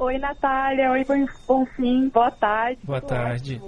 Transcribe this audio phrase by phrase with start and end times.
[0.00, 0.90] Oi, Natália.
[0.92, 1.04] Oi,
[1.46, 2.08] Bonfim.
[2.08, 2.80] Boa tarde.
[2.82, 3.60] Boa tarde.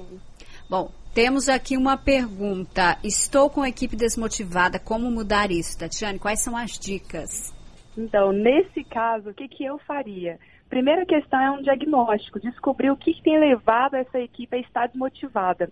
[0.66, 2.96] Bom, temos aqui uma pergunta.
[3.04, 4.78] Estou com a equipe desmotivada.
[4.78, 5.78] Como mudar isso?
[5.78, 7.52] Tatiane, quais são as dicas?
[7.98, 10.38] Então, nesse caso, o que, que eu faria?
[10.70, 14.86] Primeira questão é um diagnóstico, descobrir o que, que tem levado essa equipe a estar
[14.86, 15.68] desmotivada.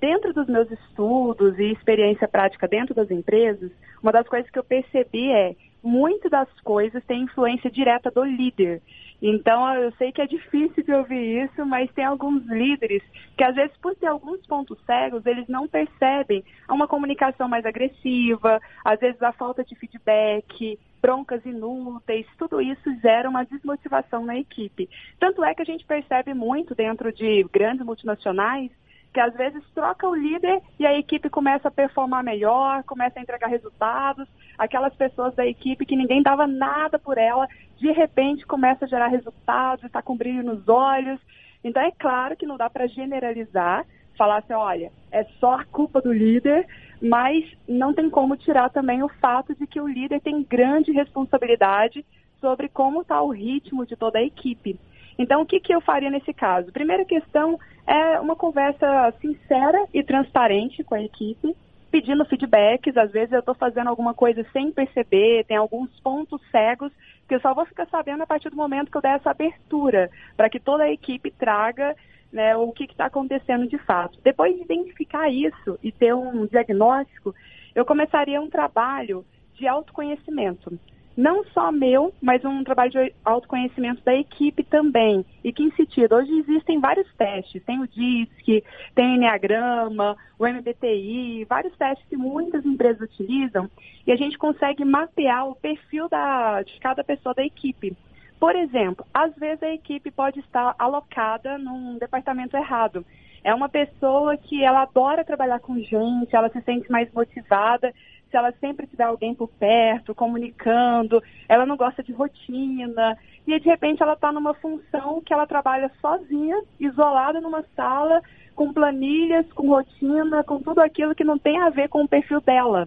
[0.00, 3.70] Dentro dos meus estudos e experiência prática dentro das empresas,
[4.02, 8.82] uma das coisas que eu percebi é muitas das coisas têm influência direta do líder.
[9.20, 13.02] Então, eu sei que é difícil de ouvir isso, mas tem alguns líderes
[13.36, 18.60] que, às vezes, por ter alguns pontos cegos, eles não percebem uma comunicação mais agressiva,
[18.84, 24.88] às vezes a falta de feedback, broncas inúteis, tudo isso gera uma desmotivação na equipe.
[25.18, 28.70] Tanto é que a gente percebe muito dentro de grandes multinacionais
[29.12, 33.22] que às vezes troca o líder e a equipe começa a performar melhor, começa a
[33.22, 34.28] entregar resultados.
[34.56, 37.48] Aquelas pessoas da equipe que ninguém dava nada por ela,
[37.78, 41.20] de repente começa a gerar resultados, está com brilho nos olhos.
[41.64, 43.84] Então é claro que não dá para generalizar,
[44.16, 46.66] falar assim, olha, é só a culpa do líder,
[47.00, 52.04] mas não tem como tirar também o fato de que o líder tem grande responsabilidade
[52.40, 54.78] sobre como está o ritmo de toda a equipe.
[55.18, 56.72] Então, o que, que eu faria nesse caso?
[56.72, 61.56] Primeira questão é uma conversa sincera e transparente com a equipe,
[61.90, 62.96] pedindo feedbacks.
[62.96, 66.92] Às vezes eu estou fazendo alguma coisa sem perceber, tem alguns pontos cegos
[67.26, 70.08] que eu só vou ficar sabendo a partir do momento que eu der essa abertura,
[70.36, 71.96] para que toda a equipe traga
[72.32, 74.20] né, o que está acontecendo de fato.
[74.22, 77.34] Depois de identificar isso e ter um diagnóstico,
[77.74, 79.24] eu começaria um trabalho
[79.54, 80.78] de autoconhecimento
[81.18, 85.26] não só meu, mas um trabalho de autoconhecimento da equipe também.
[85.42, 86.14] E que em sentido?
[86.14, 88.62] Hoje existem vários testes, tem o DISC,
[88.94, 93.68] tem o Enneagrama, o MBTI, vários testes que muitas empresas utilizam
[94.06, 97.96] e a gente consegue mapear o perfil da, de cada pessoa da equipe.
[98.38, 103.04] Por exemplo, às vezes a equipe pode estar alocada num departamento errado.
[103.42, 107.92] É uma pessoa que ela adora trabalhar com gente, ela se sente mais motivada
[108.30, 113.16] se ela sempre tiver alguém por perto, comunicando, ela não gosta de rotina,
[113.46, 118.20] e de repente ela está numa função que ela trabalha sozinha, isolada numa sala,
[118.54, 122.40] com planilhas, com rotina, com tudo aquilo que não tem a ver com o perfil
[122.40, 122.86] dela.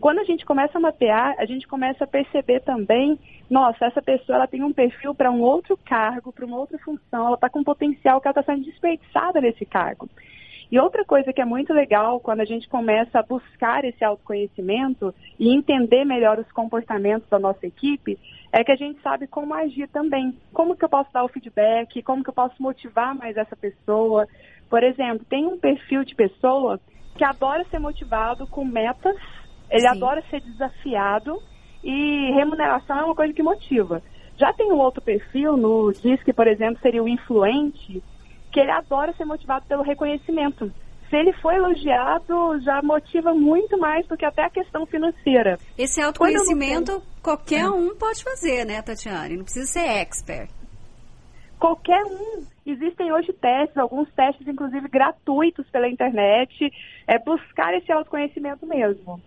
[0.00, 3.18] Quando a gente começa a mapear, a gente começa a perceber também,
[3.48, 7.26] nossa, essa pessoa ela tem um perfil para um outro cargo, para uma outra função,
[7.26, 10.08] ela está com potencial que ela está sendo desperdiçada nesse cargo.
[10.74, 15.14] E outra coisa que é muito legal quando a gente começa a buscar esse autoconhecimento
[15.38, 18.18] e entender melhor os comportamentos da nossa equipe,
[18.52, 20.36] é que a gente sabe como agir também.
[20.52, 24.26] Como que eu posso dar o feedback, como que eu posso motivar mais essa pessoa.
[24.68, 26.80] Por exemplo, tem um perfil de pessoa
[27.16, 29.14] que adora ser motivado com metas,
[29.70, 29.96] ele Sim.
[29.96, 31.40] adora ser desafiado
[31.84, 34.02] e remuneração é uma coisa que motiva.
[34.36, 38.02] Já tem um outro perfil no DISC, por exemplo, seria o influente,
[38.54, 40.72] que ele adora ser motivado pelo reconhecimento.
[41.10, 45.58] Se ele foi elogiado, já motiva muito mais do que até a questão financeira.
[45.76, 49.36] Esse autoconhecimento qualquer um pode fazer, né, Tatiane?
[49.36, 50.48] Não precisa ser expert.
[51.58, 52.44] Qualquer um.
[52.64, 56.72] Existem hoje testes, alguns testes, inclusive, gratuitos pela internet.
[57.08, 59.20] É buscar esse autoconhecimento mesmo.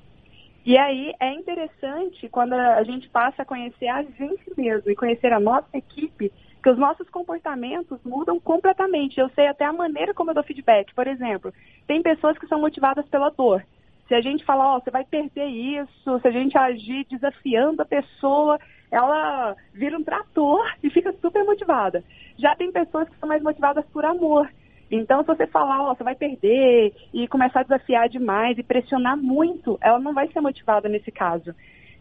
[0.65, 5.31] E aí é interessante quando a gente passa a conhecer a gente mesmo e conhecer
[5.33, 6.31] a nossa equipe,
[6.67, 9.17] que os nossos comportamentos mudam completamente.
[9.17, 10.93] Eu sei até a maneira como eu dou feedback.
[10.93, 11.53] Por exemplo,
[11.87, 13.63] tem pessoas que são motivadas pela dor.
[14.05, 17.81] Se a gente falar, ó, oh, você vai perder isso, se a gente agir desafiando
[17.81, 18.59] a pessoa,
[18.91, 22.03] ela vira um trator e fica super motivada.
[22.37, 24.49] Já tem pessoas que são mais motivadas por amor.
[24.91, 28.63] Então, se você falar, ó, oh, você vai perder e começar a desafiar demais e
[28.63, 31.55] pressionar muito, ela não vai ser motivada nesse caso.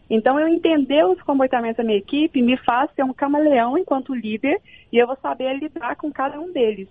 [0.09, 4.61] Então, eu entender os comportamentos da minha equipe me faz ser um camaleão enquanto líder
[4.91, 6.87] e eu vou saber lidar com cada um deles.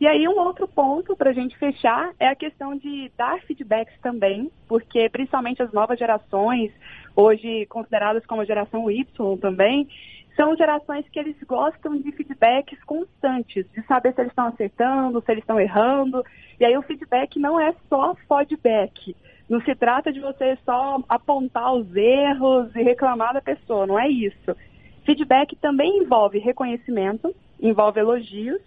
[0.00, 3.98] E aí, um outro ponto para a gente fechar é a questão de dar feedbacks
[4.00, 6.72] também, porque principalmente as novas gerações,
[7.16, 9.88] hoje consideradas como a geração Y também,
[10.36, 15.32] são gerações que eles gostam de feedbacks constantes, de saber se eles estão acertando, se
[15.32, 16.24] eles estão errando.
[16.60, 19.16] E aí, o feedback não é só feedback
[19.48, 24.08] não se trata de você só apontar os erros e reclamar da pessoa, não é
[24.08, 24.56] isso.
[25.04, 28.60] Feedback também envolve reconhecimento, envolve elogios,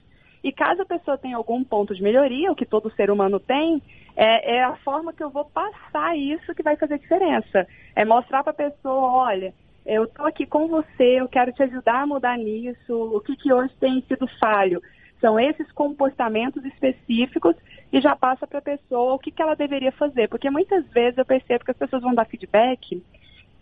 [0.44, 3.82] e caso a pessoa tenha algum ponto de melhoria, o que todo ser humano tem,
[4.16, 7.68] é, é a forma que eu vou passar isso que vai fazer diferença.
[7.96, 9.54] É mostrar para a pessoa, olha,
[9.86, 13.54] eu estou aqui com você, eu quero te ajudar a mudar nisso, o que, que
[13.54, 14.82] hoje tem sido falho.
[15.22, 17.56] São esses comportamentos específicos
[17.94, 20.28] e já passa para a pessoa o que, que ela deveria fazer.
[20.28, 23.02] Porque muitas vezes eu percebo que as pessoas vão dar feedback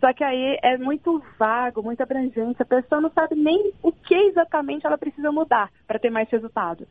[0.00, 2.62] Só que aí é muito vago, muito abrangente.
[2.62, 6.86] A pessoa não sabe nem o que exatamente ela precisa mudar para ter mais resultado.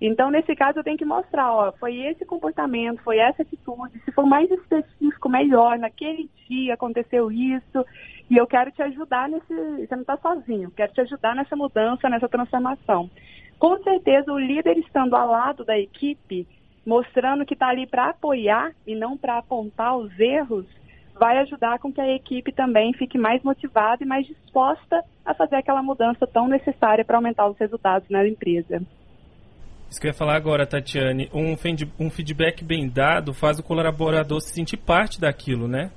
[0.00, 4.12] Então, nesse caso, eu tenho que mostrar, ó, foi esse comportamento, foi essa atitude, se
[4.12, 7.84] for mais específico, melhor, naquele dia aconteceu isso,
[8.28, 12.10] e eu quero te ajudar nesse, você não está sozinho, quero te ajudar nessa mudança,
[12.10, 13.10] nessa transformação.
[13.58, 16.46] Com certeza, o líder estando ao lado da equipe,
[16.84, 20.66] mostrando que está ali para apoiar e não para apontar os erros,
[21.18, 25.56] vai ajudar com que a equipe também fique mais motivada e mais disposta a fazer
[25.56, 28.82] aquela mudança tão necessária para aumentar os resultados na empresa.
[29.88, 31.30] Isso que eu ia falar agora, Tatiane.
[31.32, 31.54] Um,
[31.98, 35.90] um feedback bem dado faz o colaborador se sentir parte daquilo, né?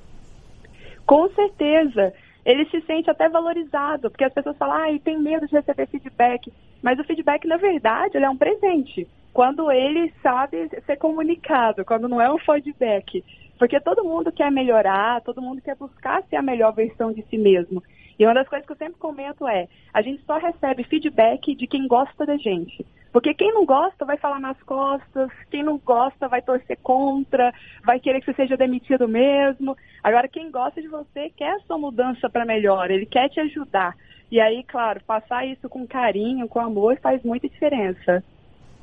[1.04, 2.12] Com certeza.
[2.46, 6.50] Ele se sente até valorizado, porque as pessoas falam, ah, tem medo de receber feedback.
[6.82, 9.08] Mas o feedback, na verdade, é um presente.
[9.32, 13.24] Quando ele sabe ser comunicado, quando não é um feedback.
[13.58, 17.36] Porque todo mundo quer melhorar, todo mundo quer buscar ser a melhor versão de si
[17.36, 17.82] mesmo.
[18.18, 21.66] E uma das coisas que eu sempre comento é, a gente só recebe feedback de
[21.66, 22.84] quem gosta da gente.
[23.12, 27.52] Porque quem não gosta vai falar nas costas, quem não gosta vai torcer contra,
[27.84, 29.76] vai querer que você seja demitido mesmo.
[30.02, 33.94] Agora, quem gosta de você quer a sua mudança para melhor, ele quer te ajudar.
[34.30, 38.22] E aí, claro, passar isso com carinho, com amor, faz muita diferença.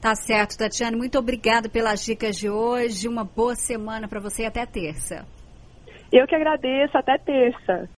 [0.02, 0.98] Tá certo, Tatiane.
[0.98, 3.08] Muito obrigada pelas dicas de hoje.
[3.08, 5.26] Uma boa semana para você e até terça.
[6.12, 6.98] Eu que agradeço.
[6.98, 7.90] Até terça.